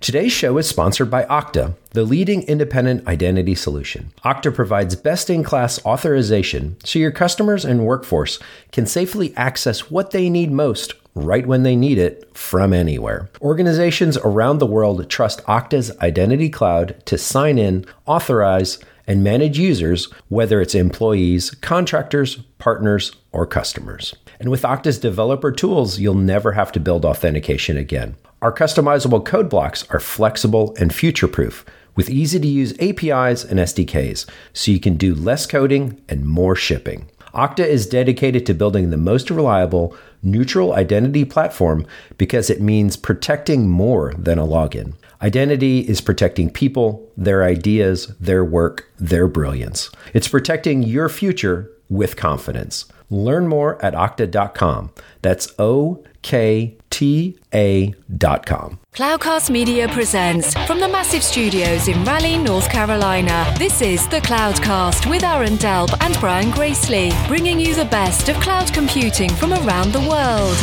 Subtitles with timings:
[0.00, 4.14] Today's show is sponsored by Okta, the leading independent identity solution.
[4.24, 8.38] Okta provides best in class authorization so your customers and workforce
[8.72, 13.28] can safely access what they need most right when they need it from anywhere.
[13.42, 20.10] Organizations around the world trust Okta's Identity Cloud to sign in, authorize, and manage users,
[20.28, 24.14] whether it's employees, contractors, partners, or customers.
[24.38, 28.16] And with Okta's developer tools, you'll never have to build authentication again.
[28.42, 31.62] Our customizable code blocks are flexible and future proof
[31.94, 36.56] with easy to use APIs and SDKs, so you can do less coding and more
[36.56, 37.10] shipping.
[37.34, 43.68] Okta is dedicated to building the most reliable, neutral identity platform because it means protecting
[43.68, 44.94] more than a login.
[45.20, 49.90] Identity is protecting people, their ideas, their work, their brilliance.
[50.14, 52.86] It's protecting your future with confidence.
[53.10, 54.92] Learn more at okta.com.
[55.20, 58.78] That's O K T A dot com.
[58.92, 63.54] Cloudcast Media presents from the massive studios in Raleigh, North Carolina.
[63.56, 68.36] This is the Cloudcast with Aaron Delp and Brian Gracely, bringing you the best of
[68.40, 70.58] cloud computing from around the world.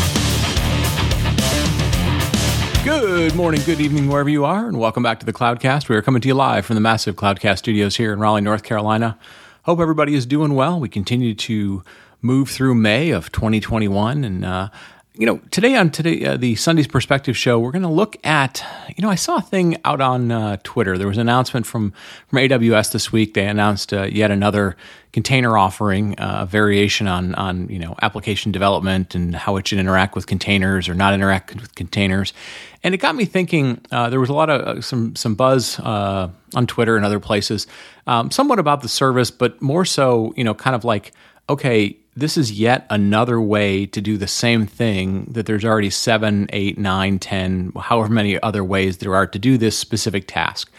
[2.85, 5.89] Good morning, good evening, wherever you are, and welcome back to the Cloudcast.
[5.89, 8.61] We are coming to you live from the massive Cloudcast studios here in Raleigh, North
[8.61, 9.17] Carolina.
[9.63, 10.79] Hope everybody is doing well.
[10.79, 11.83] We continue to
[12.21, 14.69] move through May of 2021, and uh,
[15.17, 18.63] you know, today on today uh, the Sunday's Perspective show, we're going to look at.
[18.95, 20.97] You know, I saw a thing out on uh, Twitter.
[20.97, 21.91] There was an announcement from
[22.27, 23.33] from AWS this week.
[23.33, 24.77] They announced uh, yet another
[25.13, 29.79] container offering, uh, a variation on on you know application development and how it should
[29.79, 32.31] interact with containers or not interact with containers.
[32.83, 33.81] And it got me thinking.
[33.91, 37.65] Uh, there was a lot of uh, some some buzz on Twitter and other places,
[38.05, 41.11] um, somewhat about the service, but more so, you know, kind of like
[41.49, 46.47] okay this is yet another way to do the same thing that there's already seven,
[46.51, 50.71] eight, nine, ten, however many other ways there are to do this specific task.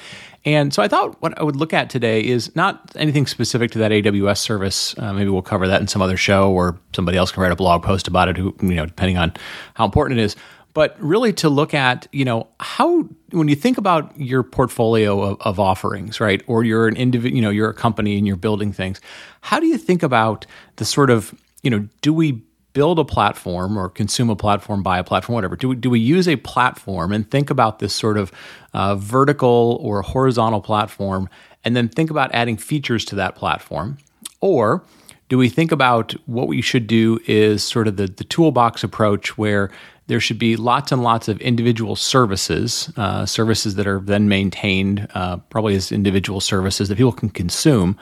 [0.45, 3.79] And so I thought what I would look at today is not anything specific to
[3.79, 4.99] that AWS service.
[4.99, 7.57] Uh, maybe we'll cover that in some other show, or somebody else can write a
[7.57, 8.37] blog post about it.
[8.37, 9.33] Who you know, depending on
[9.75, 10.37] how important it is
[10.79, 13.03] but really to look at you know how
[13.33, 17.43] when you think about your portfolio of, of offerings right or you're an individual you
[17.43, 19.01] know you're a company and you're building things
[19.41, 20.47] how do you think about
[20.77, 21.35] the sort of
[21.65, 22.41] you know do we
[22.75, 25.57] build a platform or consume a platform buy a platform whatever?
[25.57, 28.31] Do we, do we use a platform and think about this sort of
[28.73, 31.29] uh, vertical or horizontal platform
[31.65, 33.99] and then think about adding features to that platform?
[34.41, 34.85] Or
[35.29, 39.37] do we think about what we should do is sort of the, the toolbox approach
[39.37, 39.71] where
[40.07, 45.07] there should be lots and lots of individual services, uh, services that are then maintained
[45.15, 47.97] uh, probably as individual services that people can consume.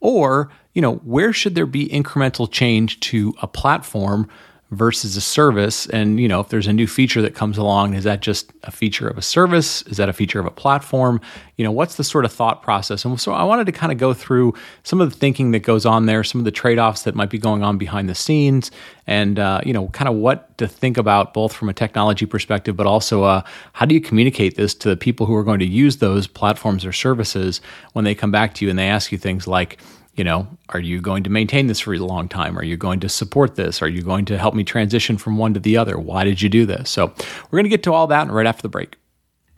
[0.00, 4.28] Or, you know, where should there be incremental change to a platform
[4.74, 5.86] versus a service.
[5.86, 8.70] And you know if there's a new feature that comes along is that just a
[8.70, 9.82] feature of a service?
[9.82, 11.20] Is that a feature of a platform?
[11.56, 13.04] You know what's the sort of thought process?
[13.04, 15.86] And so i wanted to kind of go through some of the thinking that goes
[15.86, 18.70] on there some of the trade-offs that might be going on behind the scenes
[19.06, 22.76] and uh, you know kind of what to think about both from a technology perspective
[22.76, 23.42] but also uh,
[23.72, 26.84] how do you communicate this to the people who are going to use those platforms
[26.84, 27.60] or services
[27.92, 29.78] when they come back to you and they ask you things like
[30.14, 32.58] you know, are you going to maintain this for a long time?
[32.58, 33.82] Are you going to support this?
[33.82, 35.98] Are you going to help me transition from one to the other?
[35.98, 36.90] Why did you do this?
[36.90, 37.06] So,
[37.50, 38.96] we're going to get to all that right after the break.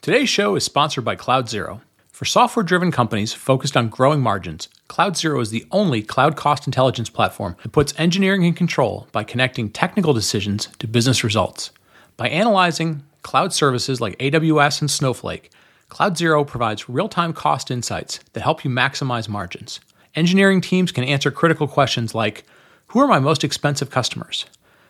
[0.01, 1.81] Today's show is sponsored by CloudZero.
[2.11, 7.11] For software driven companies focused on growing margins, CloudZero is the only cloud cost intelligence
[7.11, 11.73] platform that puts engineering in control by connecting technical decisions to business results.
[12.17, 15.51] By analyzing cloud services like AWS and Snowflake,
[15.91, 19.81] CloudZero provides real time cost insights that help you maximize margins
[20.17, 22.45] engineering teams can answer critical questions like
[22.89, 24.47] Who are my most expensive customers?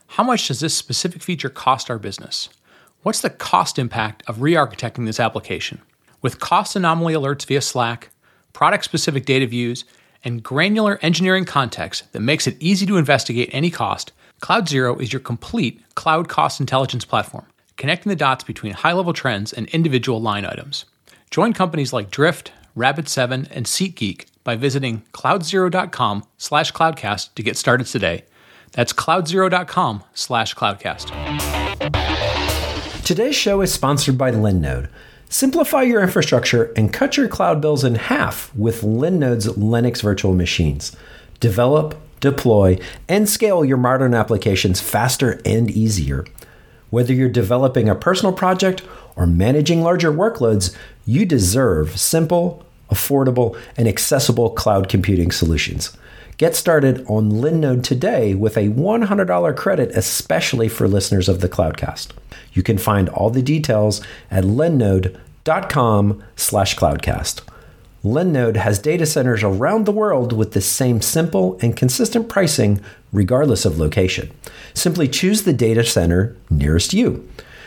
[0.08, 2.48] How much does this specific feature cost our business?
[3.02, 5.82] What's the cost impact of re architecting this application?
[6.22, 8.10] With cost anomaly alerts via Slack,
[8.52, 9.84] product specific data views,
[10.24, 15.20] and granular engineering context that makes it easy to investigate any cost, CloudZero is your
[15.20, 20.44] complete cloud cost intelligence platform, connecting the dots between high level trends and individual line
[20.44, 20.84] items.
[21.30, 27.88] Join companies like Drift, Rapid7, and SeatGeek by visiting cloudzero.com slash cloudcast to get started
[27.88, 28.24] today.
[28.72, 31.10] That's cloudzero.com slash cloudcast.
[33.04, 34.88] Today's show is sponsored by Linode.
[35.28, 40.94] Simplify your infrastructure and cut your cloud bills in half with Linode's Linux virtual machines.
[41.40, 42.78] Develop, deploy,
[43.08, 46.24] and scale your modern applications faster and easier.
[46.90, 48.82] Whether you're developing a personal project
[49.16, 55.96] or managing larger workloads, you deserve simple, affordable, and accessible cloud computing solutions.
[56.38, 62.08] Get started on Linode today with a $100 credit, especially for listeners of the Cloudcast.
[62.52, 67.40] You can find all the details at linode.com slash cloudcast.
[68.04, 72.80] Linode has data centers around the world with the same simple and consistent pricing
[73.12, 74.30] regardless of location.
[74.74, 77.26] Simply choose the data center nearest you.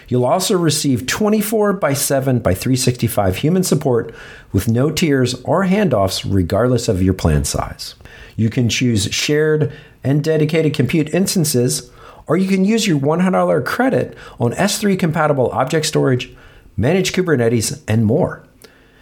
[0.10, 4.14] You'll also receive 24 by 7 by 365 human support
[4.52, 7.94] with no tiers or handoffs regardless of your plan size.
[8.36, 9.72] You can choose shared
[10.04, 11.92] and dedicated compute instances,
[12.26, 16.36] or you can use your $100 credit on S3 compatible object storage,
[16.76, 18.44] managed Kubernetes, and more.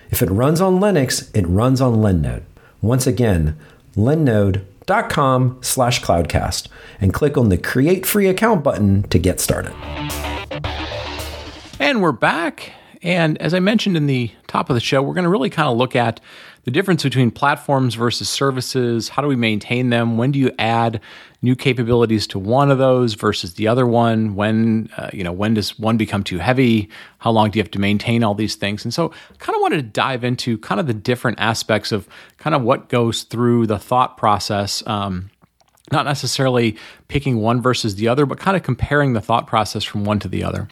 [0.09, 2.43] If it runs on Linux, it runs on Linode.
[2.81, 3.57] Once again,
[3.95, 6.67] linode.com slash cloudcast
[6.99, 9.73] and click on the create free account button to get started.
[11.79, 12.71] And we're back.
[13.03, 15.69] And as I mentioned in the top of the show, we're going to really kind
[15.69, 16.19] of look at
[16.63, 19.09] the difference between platforms versus services.
[19.09, 20.17] How do we maintain them?
[20.17, 20.99] When do you add
[21.43, 24.35] new capabilities to one of those versus the other one?
[24.35, 26.89] When uh, you know when does one become too heavy?
[27.19, 28.83] How long do you have to maintain all these things?
[28.83, 32.09] And so, I kind of wanted to dive into kind of the different aspects of
[32.37, 34.85] kind of what goes through the thought process.
[34.87, 35.29] Um,
[35.91, 40.03] not necessarily picking one versus the other, but kind of comparing the thought process from
[40.03, 40.67] one to the other.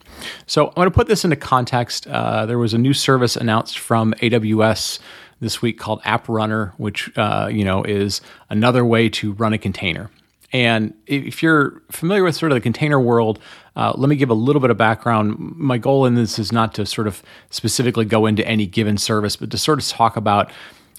[0.45, 2.07] So I'm going to put this into context.
[2.07, 4.99] Uh, there was a new service announced from AWS
[5.39, 9.57] this week called App Runner, which uh, you know is another way to run a
[9.57, 10.09] container.
[10.53, 13.39] And if you're familiar with sort of the container world,
[13.75, 15.37] uh, let me give a little bit of background.
[15.37, 19.35] My goal in this is not to sort of specifically go into any given service,
[19.35, 20.49] but to sort of talk about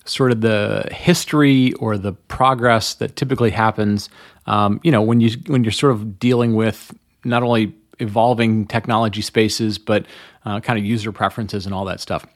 [0.06, 4.08] sort of the history or the progress that typically happens.
[4.46, 6.94] Um, you know, when you when you're sort of dealing with
[7.24, 10.06] not only evolving technology spaces, but
[10.44, 12.26] uh, kind of user preferences and all that stuff.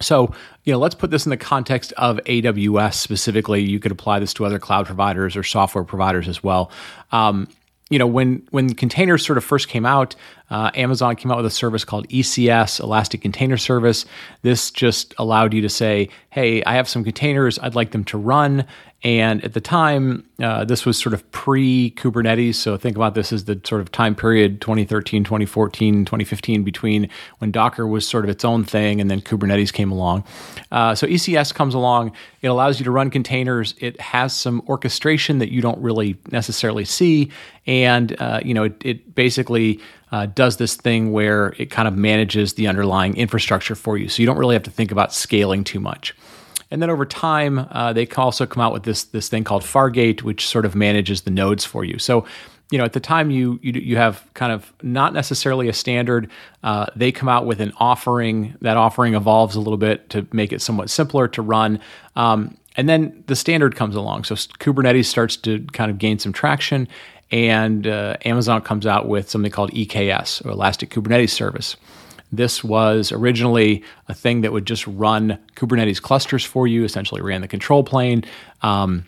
[0.00, 3.62] So, you know, let's put this in the context of AWS specifically.
[3.62, 6.70] You could apply this to other cloud providers or software providers as well.
[7.12, 7.48] Um,
[7.90, 10.16] you know, when when containers sort of first came out,
[10.50, 14.04] uh, Amazon came out with a service called ECS, Elastic Container Service.
[14.42, 17.58] This just allowed you to say, "Hey, I have some containers.
[17.58, 18.66] I'd like them to run."
[19.04, 22.54] And at the time, uh, this was sort of pre Kubernetes.
[22.54, 27.50] So think about this as the sort of time period 2013, 2014, 2015 between when
[27.52, 30.24] Docker was sort of its own thing and then Kubernetes came along.
[30.72, 32.12] Uh, so ECS comes along.
[32.40, 33.74] It allows you to run containers.
[33.78, 37.30] It has some orchestration that you don't really necessarily see.
[37.66, 39.82] And, uh, you know, it, it basically
[40.12, 44.08] uh, does this thing where it kind of manages the underlying infrastructure for you.
[44.08, 46.14] So you don't really have to think about scaling too much.
[46.70, 50.22] And then over time, uh, they also come out with this this thing called Fargate,
[50.22, 51.98] which sort of manages the nodes for you.
[51.98, 52.26] So,
[52.70, 56.30] you know, at the time you you, you have kind of not necessarily a standard.
[56.62, 58.56] Uh, they come out with an offering.
[58.60, 61.78] That offering evolves a little bit to make it somewhat simpler to run.
[62.16, 64.24] Um, and then the standard comes along.
[64.24, 66.88] So Kubernetes starts to kind of gain some traction,
[67.30, 71.76] and uh, Amazon comes out with something called EKS or Elastic Kubernetes Service.
[72.32, 77.40] This was originally a thing that would just run Kubernetes clusters for you, essentially ran
[77.40, 78.24] the control plane.
[78.62, 79.06] Um,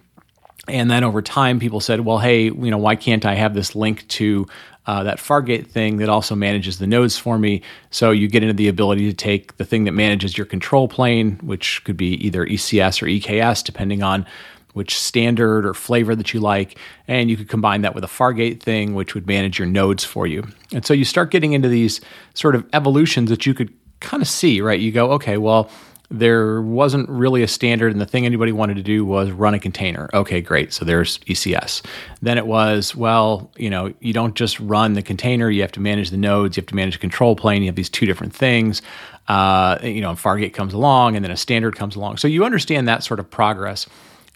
[0.69, 3.75] and then over time, people said, well, hey, you know, why can't I have this
[3.75, 4.47] link to
[4.87, 7.63] uh, that Fargate thing that also manages the nodes for me?
[7.91, 11.39] So you get into the ability to take the thing that manages your control plane,
[11.43, 14.27] which could be either ECS or EKS, depending on
[14.77, 16.79] which standard or flavor that you like,
[17.09, 20.27] and you could combine that with a Fargate thing, which would manage your nodes for
[20.27, 20.47] you.
[20.71, 22.03] And so you start getting into these
[22.35, 24.79] sort of evolutions that you could kind of see, right?
[24.79, 25.71] You go, okay, well,
[26.11, 29.59] there wasn't really a standard, and the thing anybody wanted to do was run a
[29.59, 30.11] container.
[30.13, 30.75] Okay, great.
[30.75, 31.83] So there's ECS.
[32.21, 35.81] Then it was, well, you know, you don't just run the container, you have to
[35.81, 38.35] manage the nodes, you have to manage a control plane, you have these two different
[38.35, 38.83] things.
[39.27, 42.19] Uh, you know, and Fargate comes along, and then a standard comes along.
[42.19, 43.87] So you understand that sort of progress.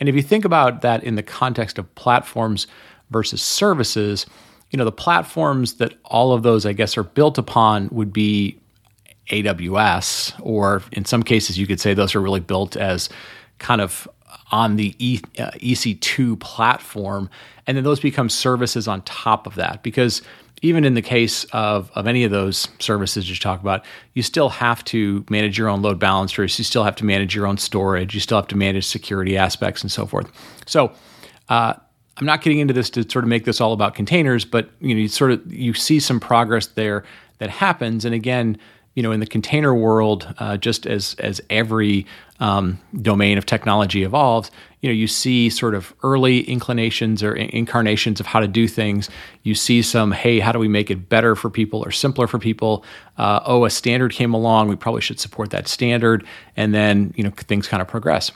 [0.01, 2.67] And if you think about that in the context of platforms
[3.11, 4.27] versus services,
[4.71, 8.59] you know, the platforms that all of those, I guess, are built upon would be
[9.29, 13.09] AWS, or in some cases, you could say those are really built as
[13.59, 14.09] kind of
[14.53, 17.31] on the e, uh, EC2 platform.
[17.67, 20.23] And then those become services on top of that because
[20.63, 24.51] even in the case of, of any of those services you talk about, you still
[24.51, 26.59] have to manage your own load balancers.
[26.59, 28.15] You still have to manage your own storage.
[28.15, 30.31] You still have to manage security aspects and so forth.
[30.67, 30.93] So,
[31.49, 31.75] uh,
[32.17, 34.95] I'm not getting into this to sort of make this all about containers, but you
[34.95, 37.05] know, you sort of you see some progress there
[37.39, 38.05] that happens.
[38.05, 38.59] And again,
[39.01, 42.05] you know, in the container world, uh, just as as every
[42.39, 44.51] um, domain of technology evolves,
[44.83, 49.09] you know, you see sort of early inclinations or incarnations of how to do things.
[49.43, 52.39] You see some, hey, how do we make it better for people or simpler for
[52.39, 52.85] people?
[53.17, 57.25] Uh, oh, a standard came along, we probably should support that standard, and then you
[57.25, 58.33] know things kind of progress.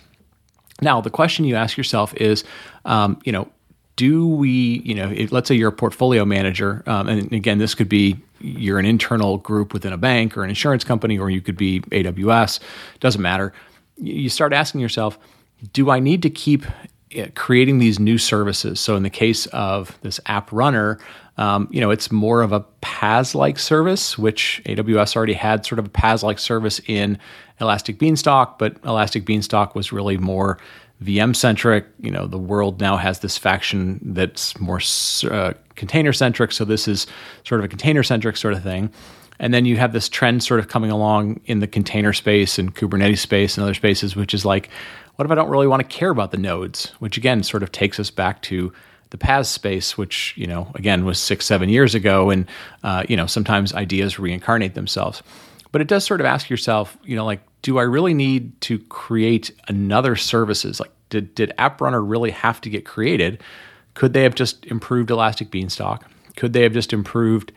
[0.81, 2.43] Now, the question you ask yourself is,
[2.87, 3.51] um, you know,
[3.97, 7.75] do we, you know, if, let's say you're a portfolio manager, um, and again, this
[7.75, 11.41] could be you're an internal group within a bank or an insurance company, or you
[11.41, 12.61] could be AWS,
[13.01, 13.53] doesn't matter.
[13.97, 15.19] You start asking yourself,
[15.73, 16.67] do I need to keep
[17.17, 18.81] uh, creating these new services?
[18.81, 20.99] So, in the case of this app runner,
[21.37, 25.87] um, you know, it's more of a PaaS-like service, which AWS already had sort of
[25.87, 27.19] a PaaS-like service in
[27.61, 30.59] Elastic Beanstalk, but Elastic Beanstalk was really more
[31.05, 31.87] VM centric.
[32.01, 34.81] You know, the world now has this faction that's more
[35.31, 36.53] uh, container centric.
[36.53, 37.07] So this is
[37.45, 38.91] sort of a container centric sort of thing.
[39.41, 42.75] And then you have this trend sort of coming along in the container space and
[42.75, 44.71] Kubernetes space and other spaces, which is like,
[45.17, 46.93] what if I don't really want to care about the nodes?
[46.99, 48.73] Which again sort of takes us back to
[49.11, 52.47] the PaaS space, which you know again was six seven years ago, and
[52.83, 55.23] uh, you know sometimes ideas reincarnate themselves.
[55.75, 58.79] But it does sort of ask yourself, you know, like, do I really need to
[58.79, 60.81] create another services?
[60.81, 63.43] Like, did did App Runner really have to get created?
[63.95, 66.05] Could they have just improved Elastic Beanstalk?
[66.37, 67.53] Could they have just improved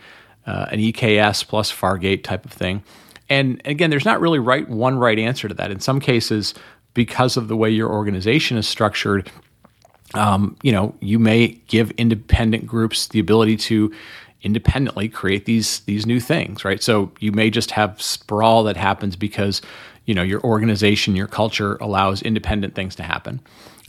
[0.45, 2.83] uh, an EKS plus Fargate type of thing?
[3.29, 5.71] And again, there's not really right one right answer to that.
[5.71, 6.53] In some cases,
[6.93, 9.29] because of the way your organization is structured,
[10.13, 13.91] um, you know, you may give independent groups the ability to
[14.41, 16.81] independently create these these new things, right?
[16.81, 19.61] So you may just have sprawl that happens because
[20.07, 23.39] you know your organization, your culture allows independent things to happen.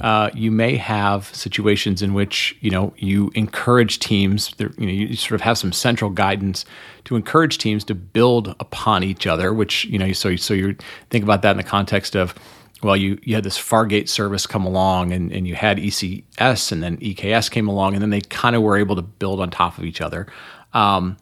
[0.00, 4.52] Uh, you may have situations in which you know you encourage teams.
[4.58, 6.66] You know, you sort of have some central guidance
[7.04, 9.54] to encourage teams to build upon each other.
[9.54, 10.76] Which you know, so so you
[11.08, 12.34] think about that in the context of
[12.82, 16.80] well, you, you had this Fargate service come along and, and you had ECS and
[16.80, 19.78] then EKS came along and then they kind of were able to build on top
[19.78, 20.28] of each other.
[20.74, 21.16] Um,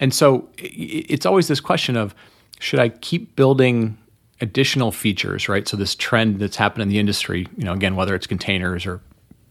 [0.00, 2.14] and so it's always this question of
[2.60, 3.98] should I keep building
[4.42, 5.66] additional features, right?
[5.66, 9.00] So this trend that's happened in the industry, you know, again, whether it's containers or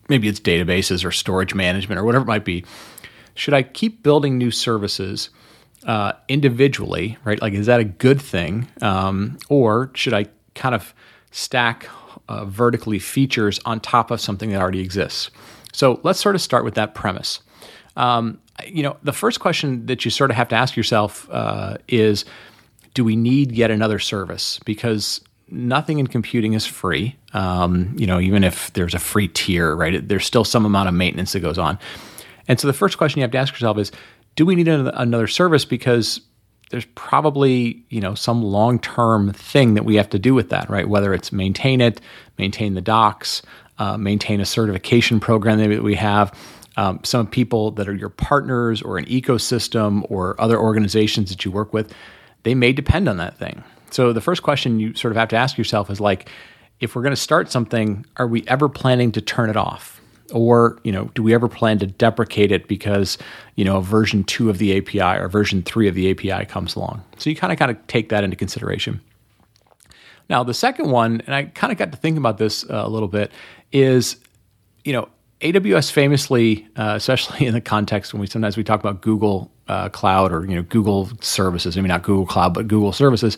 [0.10, 2.64] maybe it's databases or storage management or whatever it might be,
[3.34, 5.30] should I keep building new services
[5.86, 7.42] uh, individually, right?
[7.42, 8.68] Like, is that a good thing?
[8.82, 10.94] Um, or should I kind of
[11.32, 11.88] stack
[12.28, 15.32] uh, vertically features on top of something that already exists.
[15.74, 17.40] So let's sort of start with that premise.
[17.98, 21.78] Um, you know, the first question that you sort of have to ask yourself uh,
[21.88, 22.26] is
[22.94, 24.60] do we need yet another service?
[24.66, 27.16] Because nothing in computing is free.
[27.34, 30.96] Um, you know, even if there's a free tier, right, there's still some amount of
[30.96, 31.78] maintenance that goes on.
[32.48, 33.92] And so the first question you have to ask yourself is
[34.36, 35.66] do we need another service?
[35.66, 36.22] Because
[36.72, 40.90] there's probably you know some long-term thing that we have to do with that right
[40.90, 42.02] whether it's maintain it
[42.38, 43.42] maintain the docs
[43.78, 46.34] uh, maintain a certification program that we have
[46.78, 51.52] um, some people that are your partners or an ecosystem or other organizations that you
[51.52, 51.94] work with
[52.44, 53.64] they may depend on that thing.
[53.92, 56.30] So the first question you sort of have to ask yourself is like
[56.80, 60.02] if we're going to start something are we ever planning to turn it off?
[60.34, 63.18] Or you know do we ever plan to deprecate it because
[63.56, 67.04] you know version 2 of the API or version 3 of the API comes along?
[67.18, 69.02] So you kind of kind of take that into consideration.
[70.30, 72.90] Now the second one and I kind of got to think about this uh, a
[72.90, 73.32] little bit
[73.74, 74.16] is
[74.86, 75.10] you know
[75.42, 79.90] AWS famously uh, especially in the context when we sometimes we talk about Google uh,
[79.90, 83.38] cloud or you know Google services mean not Google cloud but Google services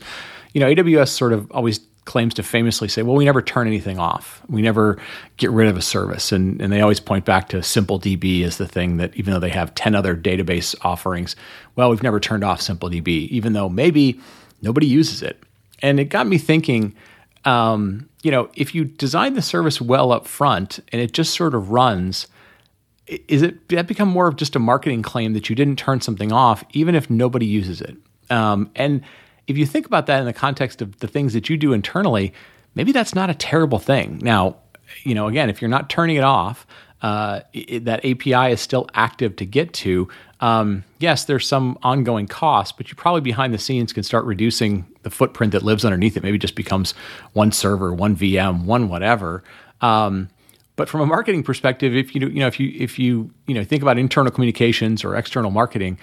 [0.53, 3.97] you know AWS sort of always claims to famously say, well, we never turn anything
[3.97, 4.41] off.
[4.49, 4.97] We never
[5.37, 6.31] get rid of a service.
[6.31, 9.49] And, and they always point back to SimpleDB as the thing that, even though they
[9.49, 11.35] have 10 other database offerings,
[11.75, 14.19] well, we've never turned off SimpleDB, even though maybe
[14.61, 15.41] nobody uses it.
[15.81, 16.93] And it got me thinking,
[17.45, 21.53] um, you know, if you design the service well up front and it just sort
[21.53, 22.27] of runs,
[23.05, 26.31] is it that become more of just a marketing claim that you didn't turn something
[26.31, 27.97] off, even if nobody uses it?
[28.29, 29.01] Um, and
[29.47, 32.33] if you think about that in the context of the things that you do internally,
[32.75, 34.19] maybe that's not a terrible thing.
[34.23, 34.55] Now,
[35.03, 36.65] you know, again, if you're not turning it off,
[37.01, 40.07] uh, it, that API is still active to get to.
[40.43, 44.85] Um, yes, there's some ongoing cost, but you probably behind the scenes can start reducing
[45.03, 46.23] the footprint that lives underneath it.
[46.23, 46.93] Maybe just becomes
[47.31, 49.41] one server, one VM, one whatever.
[49.79, 50.27] Um,
[50.75, 53.63] but from a marketing perspective, if you you know if you if you you know
[53.63, 55.97] think about internal communications or external marketing,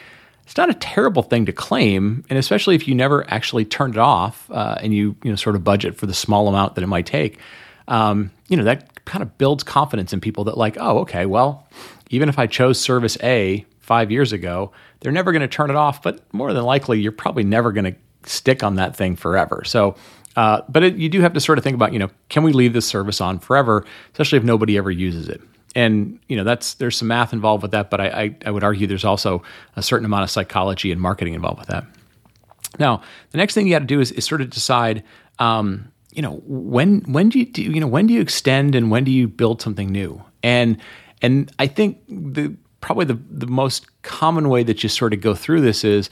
[0.45, 3.99] it's not a terrible thing to claim, and especially if you never actually turn it
[3.99, 6.87] off uh, and you you know sort of budget for the small amount that it
[6.87, 7.39] might take.
[7.89, 11.69] Um, you know that kind of builds confidence in people that like, oh, okay, well,
[12.09, 14.71] even if I chose service A five years ago,
[15.01, 16.01] they're never going to turn it off.
[16.01, 19.65] But more than likely, you're probably never going to stick on that thing forever.
[19.65, 19.97] So.
[20.37, 22.53] Uh, but it, you do have to sort of think about, you know, can we
[22.53, 25.41] leave this service on forever, especially if nobody ever uses it?
[25.75, 28.65] and you know that's there's some math involved with that but I, I, I, would
[28.65, 29.43] argue there's also
[29.77, 31.85] a certain amount of psychology and marketing involved with that
[32.79, 35.05] now the next thing you got to do is, is sort of decide
[35.39, 38.91] um, you know when when do you do, you know when do you extend and
[38.91, 40.79] when do you build something new and
[41.23, 45.35] and i think the probably the, the most common way that you sort of go
[45.35, 46.11] through this is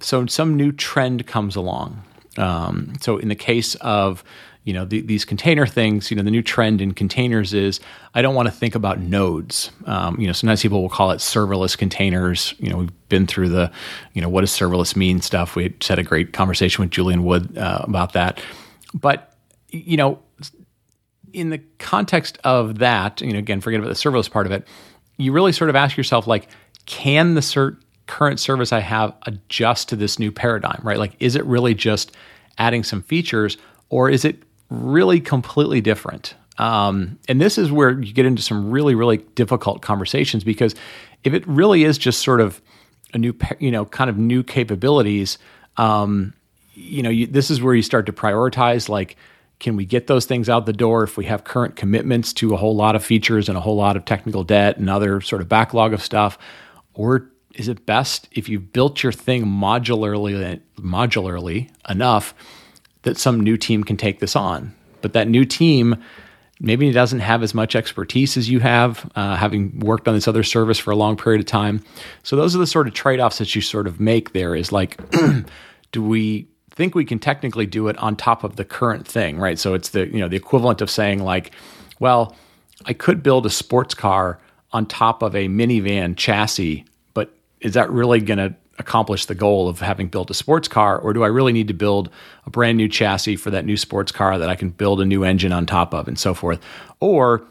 [0.00, 2.02] so some new trend comes along.
[2.36, 4.22] Um, so in the case of
[4.64, 7.80] you know the, these container things, you know the new trend in containers is
[8.14, 9.70] I don't want to think about nodes.
[9.86, 12.54] Um, you know sometimes people will call it serverless containers.
[12.58, 13.72] You know we've been through the
[14.12, 15.56] you know what does serverless mean stuff.
[15.56, 18.40] We had a great conversation with Julian Wood uh, about that.
[18.94, 19.34] But
[19.70, 20.20] you know
[21.32, 24.66] in the context of that, you know again forget about the serverless part of it.
[25.20, 26.48] You really sort of ask yourself like,
[26.86, 30.98] can the current service I have adjust to this new paradigm, right?
[30.98, 32.16] Like, is it really just
[32.58, 33.56] adding some features
[33.88, 36.34] or is it really completely different?
[36.58, 40.74] Um, and this is where you get into some really, really difficult conversations because
[41.24, 42.60] if it really is just sort of
[43.14, 45.38] a new, you know, kind of new capabilities,
[45.76, 46.34] um,
[46.74, 49.16] you know, you, this is where you start to prioritize like,
[49.60, 52.56] can we get those things out the door if we have current commitments to a
[52.56, 55.48] whole lot of features and a whole lot of technical debt and other sort of
[55.48, 56.38] backlog of stuff?
[56.94, 62.34] Or is it best if you've built your thing modularly modularly enough
[63.02, 65.96] that some new team can take this on but that new team
[66.60, 70.42] maybe doesn't have as much expertise as you have uh, having worked on this other
[70.42, 71.82] service for a long period of time
[72.22, 75.00] so those are the sort of trade-offs that you sort of make there is like
[75.92, 79.58] do we think we can technically do it on top of the current thing right?
[79.58, 81.52] So it's the you know the equivalent of saying like
[81.98, 82.36] well
[82.86, 84.38] i could build a sports car
[84.72, 89.68] on top of a minivan chassis but is that really going to accomplish the goal
[89.68, 90.98] of having built a sports car?
[90.98, 92.10] Or do I really need to build
[92.46, 95.22] a brand new chassis for that new sports car that I can build a new
[95.22, 96.60] engine on top of and so forth?
[96.98, 97.46] Or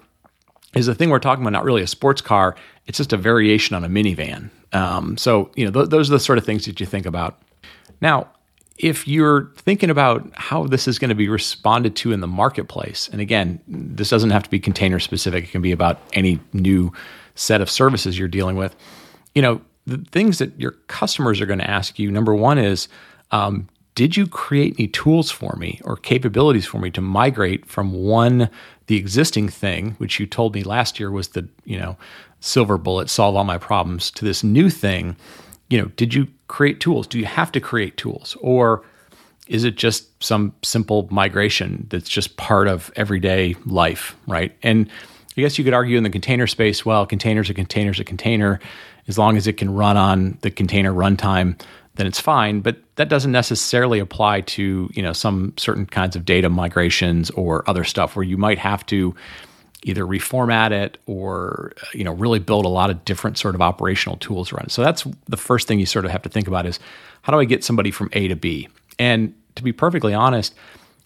[0.73, 2.55] is the thing we're talking about not really a sports car
[2.87, 4.49] it's just a variation on a minivan?
[4.73, 7.39] Um, so you know th- those are the sort of things that you think about.
[8.01, 8.27] Now
[8.79, 13.09] if you're thinking about how this is going to be responded to in the marketplace
[13.11, 16.91] and again this doesn't have to be container specific it can be about any new
[17.35, 18.75] set of services you're dealing with
[19.35, 22.87] you know the things that your customers are going to ask you number one is
[23.31, 27.91] um, did you create any tools for me or capabilities for me to migrate from
[27.91, 28.49] one
[28.87, 31.97] the existing thing which you told me last year was the you know
[32.39, 35.17] silver bullet solve all my problems to this new thing?
[35.69, 37.07] You know did you create tools?
[37.07, 38.35] Do you have to create tools?
[38.41, 38.83] Or
[39.47, 44.53] is it just some simple migration that's just part of everyday life right?
[44.61, 44.89] And
[45.37, 48.59] i guess you could argue in the container space well containers a container's a container.
[49.07, 51.59] As long as it can run on the container runtime,
[51.95, 52.61] then it's fine.
[52.61, 57.67] But that doesn't necessarily apply to you know some certain kinds of data migrations or
[57.67, 59.15] other stuff where you might have to
[59.83, 64.17] either reformat it or you know really build a lot of different sort of operational
[64.17, 64.71] tools around it.
[64.71, 66.79] So that's the first thing you sort of have to think about is
[67.21, 68.67] how do I get somebody from A to B?
[68.97, 70.53] And to be perfectly honest,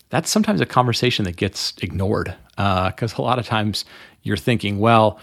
[0.10, 3.86] that's sometimes a conversation that gets ignored because uh, a lot of times
[4.22, 5.20] you're thinking, well,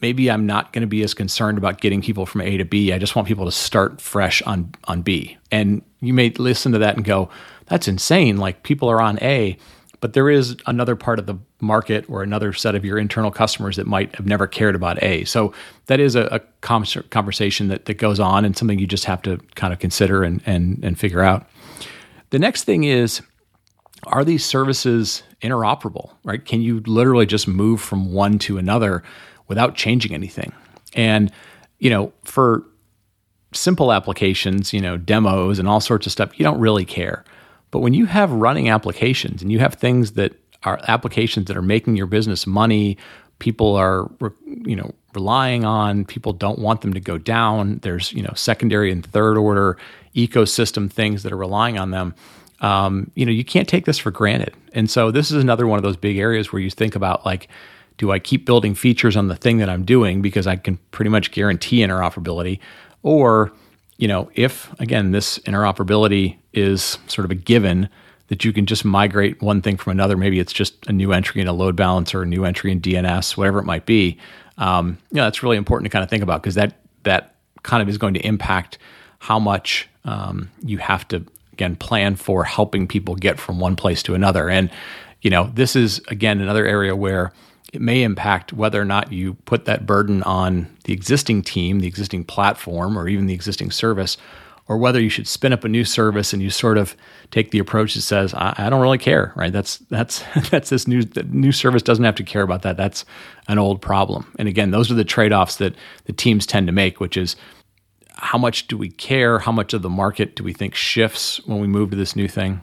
[0.00, 2.92] maybe I'm not going to be as concerned about getting people from A to B.
[2.92, 5.36] I just want people to start fresh on on B.
[5.50, 7.30] And you may listen to that and go,
[7.66, 8.38] "That's insane!
[8.38, 9.58] Like people are on A."
[10.00, 13.76] But there is another part of the market or another set of your internal customers
[13.76, 15.24] that might have never cared about A.
[15.24, 15.52] So
[15.86, 19.38] that is a, a conversation that, that goes on and something you just have to
[19.54, 21.48] kind of consider and, and, and figure out.
[22.30, 23.22] The next thing is
[24.04, 26.44] are these services interoperable, right?
[26.44, 29.02] Can you literally just move from one to another
[29.48, 30.52] without changing anything.
[30.94, 31.30] And,
[31.78, 32.64] you know, for
[33.52, 37.24] simple applications, you know, demos and all sorts of stuff, you don't really care.
[37.76, 41.62] But when you have running applications and you have things that are applications that are
[41.62, 42.96] making your business money,
[43.38, 44.10] people are,
[44.64, 47.80] you know, relying on, people don't want them to go down.
[47.82, 49.76] There's, you know, secondary and third order
[50.14, 52.14] ecosystem things that are relying on them.
[52.62, 54.54] Um, you know, you can't take this for granted.
[54.72, 57.46] And so this is another one of those big areas where you think about like,
[57.98, 61.10] do I keep building features on the thing that I'm doing because I can pretty
[61.10, 62.58] much guarantee interoperability?
[63.02, 63.52] Or,
[63.98, 67.88] you know, if again, this interoperability is sort of a given
[68.28, 71.40] that you can just migrate one thing from another, maybe it's just a new entry
[71.40, 74.18] in a load balancer, a new entry in DNS, whatever it might be.
[74.58, 77.82] Um, you know, that's really important to kind of think about because that that kind
[77.82, 78.78] of is going to impact
[79.18, 84.02] how much um, you have to again plan for helping people get from one place
[84.04, 84.50] to another.
[84.50, 84.70] And
[85.22, 87.32] you know, this is again another area where
[87.72, 91.86] it may impact whether or not you put that burden on the existing team, the
[91.86, 94.16] existing platform, or even the existing service,
[94.68, 96.96] or whether you should spin up a new service and you sort of
[97.30, 99.52] take the approach that says, I, I don't really care, right?
[99.52, 102.76] That's that's that's this new new service doesn't have to care about that.
[102.76, 103.04] That's
[103.48, 104.32] an old problem.
[104.38, 105.74] And again, those are the trade-offs that
[106.04, 107.36] the teams tend to make, which is
[108.16, 109.38] how much do we care?
[109.38, 112.28] How much of the market do we think shifts when we move to this new
[112.28, 112.62] thing?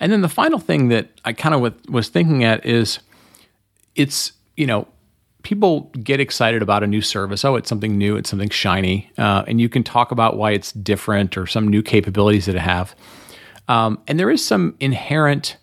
[0.00, 2.98] And then the final thing that I kind of was thinking at is
[3.94, 4.86] it's, you know,
[5.42, 7.44] people get excited about a new service.
[7.44, 10.72] Oh, it's something new, it's something shiny, uh, and you can talk about why it's
[10.72, 12.94] different or some new capabilities that it have.
[13.68, 15.56] Um, and there is some inherent.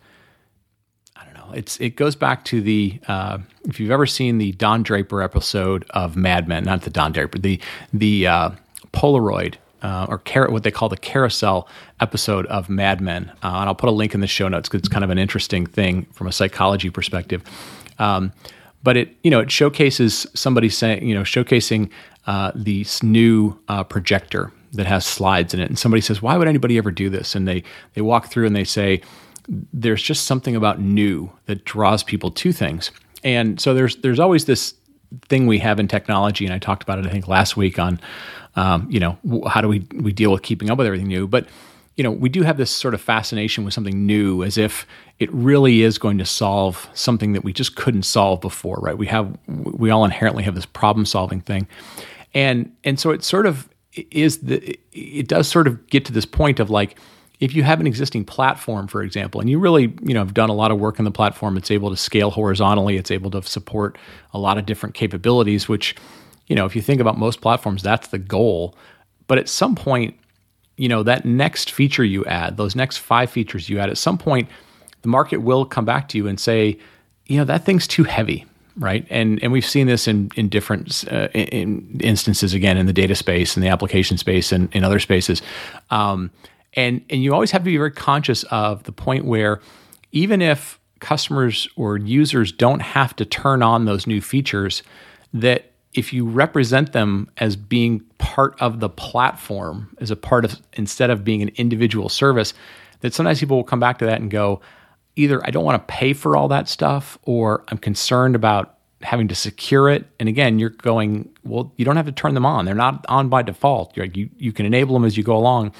[1.15, 1.53] I don't know.
[1.53, 5.85] It's it goes back to the uh, if you've ever seen the Don Draper episode
[5.91, 7.59] of Mad Men, not the Don Draper, the
[7.93, 8.51] the uh,
[8.93, 11.67] Polaroid uh, or car- what they call the carousel
[11.99, 13.31] episode of Mad Men.
[13.43, 15.17] Uh, and I'll put a link in the show notes because it's kind of an
[15.17, 17.43] interesting thing from a psychology perspective.
[17.99, 18.33] Um,
[18.83, 21.89] but it you know it showcases somebody saying you know showcasing
[22.25, 26.47] uh, this new uh, projector that has slides in it, and somebody says, "Why would
[26.47, 29.01] anybody ever do this?" And they they walk through and they say,
[29.73, 32.91] "There's just something about new that draws people to things."
[33.23, 34.73] And so there's there's always this
[35.29, 37.99] thing we have in technology, and I talked about it I think last week on
[38.55, 41.47] um, you know how do we we deal with keeping up with everything new, but
[41.97, 44.85] you know, we do have this sort of fascination with something new as if
[45.17, 48.97] it really is going to solve something that we just couldn't solve before, right?
[48.97, 51.67] We have we all inherently have this problem solving thing.
[52.35, 53.67] And and so it sort of
[54.11, 56.99] is the it does sort of get to this point of like
[57.39, 60.49] if you have an existing platform for example and you really you know have done
[60.49, 63.41] a lot of work on the platform it's able to scale horizontally it's able to
[63.41, 63.97] support
[64.33, 65.95] a lot of different capabilities which
[66.45, 68.75] you know if you think about most platforms that's the goal
[69.25, 70.15] but at some point
[70.77, 74.17] you know that next feature you add those next five features you add at some
[74.17, 74.47] point
[75.01, 76.77] the market will come back to you and say
[77.25, 78.45] you know that thing's too heavy
[78.77, 79.05] right?
[79.09, 83.15] And and we've seen this in in different uh, in instances again in the data
[83.15, 85.41] space and the application space and in other spaces.
[85.89, 86.31] Um,
[86.73, 89.59] and and you always have to be very conscious of the point where
[90.11, 94.83] even if customers or users don't have to turn on those new features
[95.33, 97.99] that if you represent them as being
[98.37, 102.53] part of the platform, as a part of instead of being an individual service,
[102.99, 104.61] that sometimes people will come back to that and go,
[105.15, 109.27] either I don't want to pay for all that stuff, or I'm concerned about having
[109.29, 110.05] to secure it.
[110.19, 112.65] And again, you're going, well, you don't have to turn them on.
[112.65, 113.97] They're not on by default.
[113.97, 115.73] You're, you you can enable them as you go along.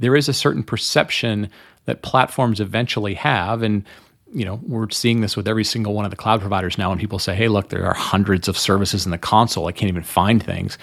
[0.00, 1.48] There is a certain perception
[1.84, 3.84] that platforms eventually have, and
[4.32, 6.88] you know, we're seeing this with every single one of the cloud providers now.
[6.88, 9.68] When people say, hey, look, there are hundreds of services in the console.
[9.68, 10.76] I can't even find things.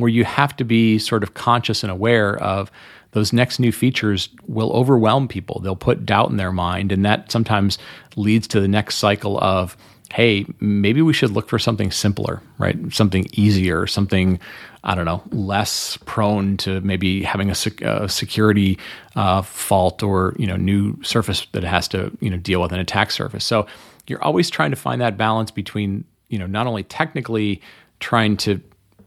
[0.00, 2.70] Where you have to be sort of conscious and aware of
[3.12, 5.60] those next new features will overwhelm people.
[5.60, 6.92] They'll put doubt in their mind.
[6.92, 7.78] And that sometimes
[8.16, 9.76] leads to the next cycle of,
[10.12, 12.76] hey, maybe we should look for something simpler, right?
[12.92, 14.38] Something easier, something
[14.82, 18.78] I don't know, less prone to maybe having a, sec- a security
[19.14, 22.80] uh, fault or you know new surface that has to you know deal with an
[22.80, 23.44] attack surface.
[23.44, 23.66] So
[24.06, 27.60] you're always trying to find that balance between you know not only technically
[28.00, 28.60] trying to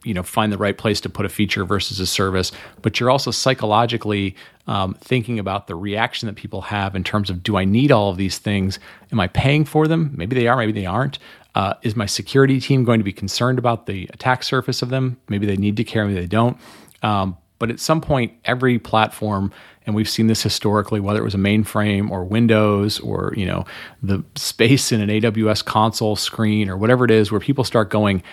[0.04, 3.10] you know find the right place to put a feature versus a service, but you're
[3.10, 4.36] also psychologically
[4.68, 8.10] um, thinking about the reaction that people have in terms of do I need all
[8.10, 8.80] of these things?
[9.12, 10.14] Am I paying for them?
[10.16, 11.20] Maybe they are, maybe they aren't.
[11.56, 15.18] Uh, is my security team going to be concerned about the attack surface of them?
[15.30, 16.58] Maybe they need to care, maybe they don't.
[17.04, 19.52] Um, but at some point, every platform,
[19.86, 23.66] and we've seen this historically, whether it was a mainframe or Windows or you know
[24.02, 28.24] the space in an AWS console screen or whatever it is, where people start going,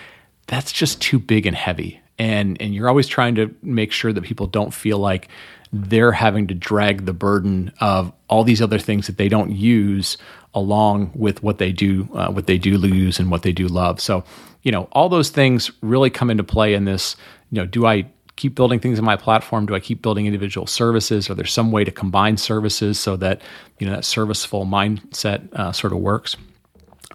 [0.51, 4.21] that's just too big and heavy, and and you're always trying to make sure that
[4.21, 5.29] people don't feel like
[5.71, 10.17] they're having to drag the burden of all these other things that they don't use
[10.53, 14.01] along with what they do, uh, what they do lose and what they do love.
[14.01, 14.25] So,
[14.63, 17.15] you know, all those things really come into play in this.
[17.51, 19.65] You know, do I keep building things in my platform?
[19.65, 21.29] Do I keep building individual services?
[21.29, 23.41] Are there some way to combine services so that
[23.79, 26.35] you know that serviceful mindset uh, sort of works?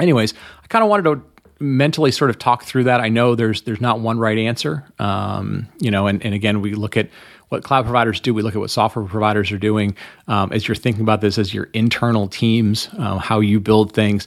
[0.00, 0.32] Anyways,
[0.64, 1.22] I kind of wanted to
[1.58, 3.00] mentally sort of talk through that.
[3.00, 4.84] I know there's there's not one right answer.
[4.98, 7.08] Um, you know, and, and again, we look at
[7.48, 8.34] what cloud providers do.
[8.34, 9.96] We look at what software providers are doing.
[10.28, 14.26] Um, as you're thinking about this as your internal teams, uh, how you build things,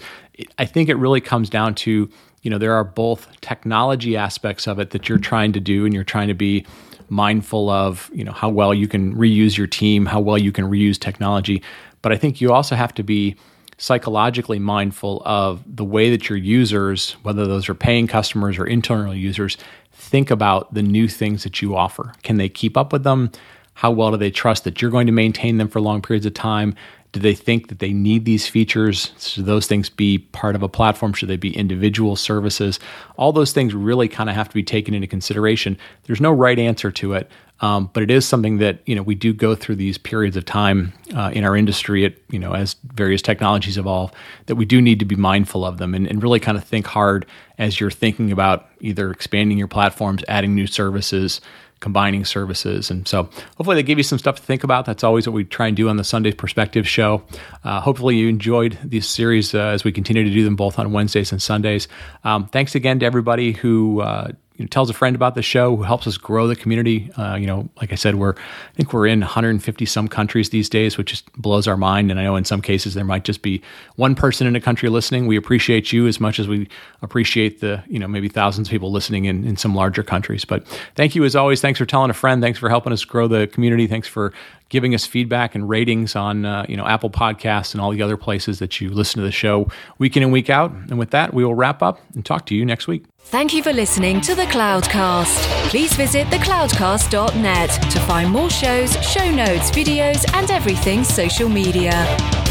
[0.57, 2.09] I think it really comes down to
[2.41, 5.93] you know there are both technology aspects of it that you're trying to do, and
[5.93, 6.65] you're trying to be
[7.09, 10.65] mindful of you know how well you can reuse your team, how well you can
[10.65, 11.61] reuse technology.
[12.01, 13.35] But I think you also have to be
[13.79, 19.15] psychologically mindful of the way that your users, whether those are paying customers or internal
[19.15, 19.57] users,
[19.93, 22.13] think about the new things that you offer.
[22.21, 23.31] Can they keep up with them?
[23.73, 26.33] How well do they trust that you're going to maintain them for long periods of
[26.33, 26.75] time?
[27.13, 29.11] Do they think that they need these features?
[29.17, 31.13] Should those things be part of a platform?
[31.13, 32.79] Should they be individual services?
[33.15, 35.77] All those things really kind of have to be taken into consideration.
[36.03, 37.31] There's no right answer to it,
[37.61, 40.45] um, but it is something that you know we do go through these periods of
[40.45, 42.05] time uh, in our industry.
[42.05, 44.11] At you know as various technologies evolve,
[44.45, 46.87] that we do need to be mindful of them and, and really kind of think
[46.87, 47.25] hard
[47.57, 51.41] as you're thinking about either expanding your platforms, adding new services,
[51.79, 52.89] combining services.
[52.89, 53.23] And so
[53.57, 54.85] hopefully they give you some stuff to think about.
[54.85, 57.23] That's always what we try and do on the Sunday Perspective show.
[57.63, 60.91] Uh, hopefully you enjoyed these series uh, as we continue to do them both on
[60.91, 61.87] Wednesdays and Sundays.
[62.23, 65.73] Um, thanks again to everybody who uh, you know, tells a friend about the show,
[65.77, 67.09] who helps us grow the community.
[67.15, 70.67] Uh, you know, like I said, we're I think we're in 150 some countries these
[70.67, 72.11] days, which just blows our mind.
[72.11, 73.61] And I know in some cases there might just be
[73.95, 75.27] one person in a country listening.
[75.27, 76.67] We appreciate you as much as we
[77.01, 80.43] appreciate the you know maybe thousands of people listening in in some larger countries.
[80.43, 81.61] But thank you as always.
[81.61, 82.41] Thanks for telling a friend.
[82.41, 83.87] Thanks for helping us grow the community.
[83.87, 84.33] Thanks for
[84.69, 88.17] giving us feedback and ratings on uh, you know Apple Podcasts and all the other
[88.17, 90.71] places that you listen to the show week in and week out.
[90.71, 93.05] And with that, we will wrap up and talk to you next week.
[93.19, 95.43] Thank you for listening to the Cloudcast.
[95.69, 102.48] Please visit thecloudcast.net to find more shows, show notes, videos, and everything social media.